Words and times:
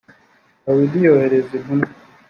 dawidi 0.63 0.97
yohereza 1.07 1.51
intumwa 1.59 1.89